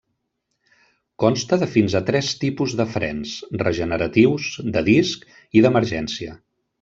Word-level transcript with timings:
Consta 1.23 1.59
de 1.63 1.67
fins 1.73 1.95
a 1.99 2.01
tres 2.07 2.31
tipus 2.43 2.73
de 2.79 2.87
frens: 2.95 3.35
regeneratius, 3.65 4.49
de 4.79 4.83
disc 4.89 5.29
i 5.61 5.67
d'emergència. 5.67 6.35